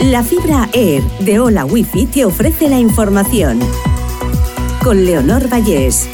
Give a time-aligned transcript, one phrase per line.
[0.00, 3.58] La fibra Air de Hola Wifi te ofrece la información.
[4.84, 6.06] Con Leonor Vallés.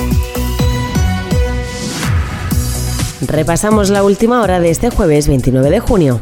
[3.27, 6.21] Repasamos la última hora de este jueves 29 de junio.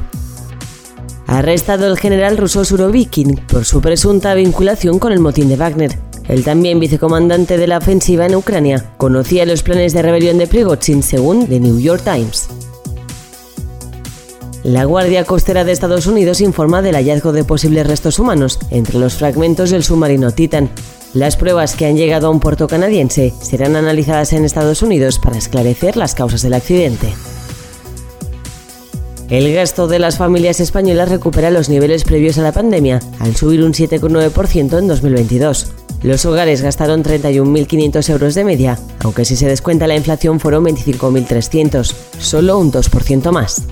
[1.26, 5.98] Arrestado el general ruso Surovikin por su presunta vinculación con el motín de Wagner.
[6.28, 11.02] El también vicecomandante de la ofensiva en Ucrania conocía los planes de rebelión de Prigozhin
[11.02, 12.48] según The New York Times.
[14.62, 19.14] La Guardia Costera de Estados Unidos informa del hallazgo de posibles restos humanos entre los
[19.14, 20.68] fragmentos del submarino Titan.
[21.14, 25.38] Las pruebas que han llegado a un puerto canadiense serán analizadas en Estados Unidos para
[25.38, 27.08] esclarecer las causas del accidente.
[29.30, 33.64] El gasto de las familias españolas recupera los niveles previos a la pandemia, al subir
[33.64, 35.72] un 7,9% en 2022.
[36.02, 41.94] Los hogares gastaron 31.500 euros de media, aunque si se descuenta la inflación fueron 25.300,
[42.18, 43.64] solo un 2% más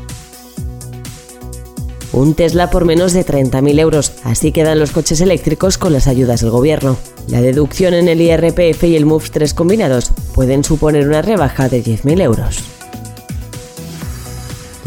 [2.19, 4.13] un Tesla por menos de 30.000 euros.
[4.25, 6.97] Así quedan los coches eléctricos con las ayudas del gobierno.
[7.29, 11.83] La deducción en el IRPF y el MUFS 3 combinados pueden suponer una rebaja de
[11.83, 12.59] 10.000 euros.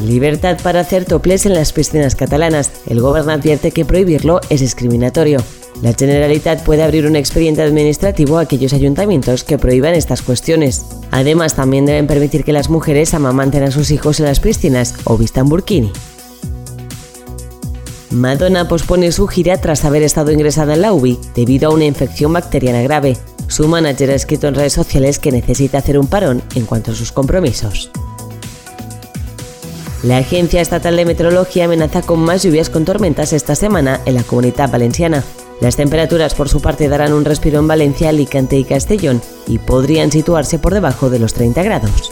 [0.04, 2.72] Libertad para hacer toples en las piscinas catalanas.
[2.88, 5.44] El gobierno advierte que prohibirlo es discriminatorio.
[5.82, 10.86] La Generalitat puede abrir un expediente administrativo a aquellos ayuntamientos que prohíban estas cuestiones.
[11.12, 15.18] Además, también deben permitir que las mujeres amamanten a sus hijos en las piscinas o
[15.18, 15.92] vistan burkini.
[18.12, 22.34] Madonna pospone su gira tras haber estado ingresada en la UBI debido a una infección
[22.34, 23.18] bacteriana grave.
[23.48, 26.96] Su manager ha escrito en redes sociales que necesita hacer un parón en cuanto a
[26.96, 27.90] sus compromisos.
[30.04, 34.24] La Agencia Estatal de Meteorología amenaza con más lluvias con tormentas esta semana en la
[34.24, 35.24] comunidad valenciana.
[35.62, 40.12] Las temperaturas por su parte darán un respiro en Valencia, Alicante y Castellón y podrían
[40.12, 42.12] situarse por debajo de los 30 grados.